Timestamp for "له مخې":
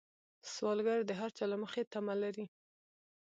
1.51-1.81